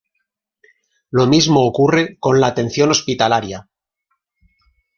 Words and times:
Lo 1.11 1.27
mismo 1.27 1.61
ocurre 1.67 2.17
con 2.19 2.39
la 2.41 2.47
atención 2.47 2.89
hospitalaria. 2.89 3.69